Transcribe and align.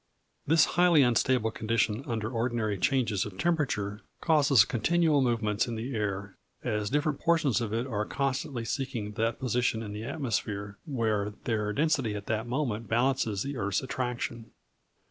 This 0.47 0.65
highly 0.65 1.03
unstable 1.03 1.51
condition 1.51 2.03
under 2.07 2.31
ordinary 2.31 2.79
changes 2.79 3.23
of 3.23 3.37
temperature 3.37 4.01
causes 4.19 4.65
continual 4.65 5.21
movements 5.21 5.67
in 5.67 5.75
the 5.75 5.93
air, 5.93 6.37
as 6.63 6.89
different 6.89 7.19
portions 7.19 7.61
of 7.61 7.71
it 7.71 7.85
are 7.85 8.07
constantly 8.07 8.65
seeking 8.65 9.11
that 9.11 9.37
position 9.37 9.83
in 9.83 9.93
the 9.93 10.05
atmosphere 10.05 10.79
where 10.85 11.33
their 11.43 11.71
density 11.71 12.15
at 12.15 12.25
that 12.25 12.47
moment 12.47 12.87
balances 12.87 13.43
the 13.43 13.55
earth's 13.57 13.83
attraction. 13.83 14.49